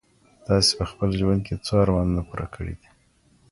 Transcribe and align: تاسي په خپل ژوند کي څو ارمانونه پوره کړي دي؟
تاسي 0.45 0.71
په 0.79 0.85
خپل 0.91 1.09
ژوند 1.19 1.39
کي 1.47 1.53
څو 1.65 1.73
ارمانونه 1.83 2.21
پوره 2.27 2.47
کړي 2.55 2.73
دي؟ 2.81 2.89